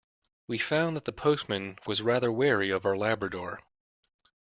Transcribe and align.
We 0.47 0.57
found 0.57 0.95
that 0.97 1.05
the 1.05 1.11
postman 1.11 1.77
was 1.85 2.01
rather 2.01 2.31
wary 2.31 2.71
of 2.71 2.87
our 2.87 2.97
labrador 2.97 3.61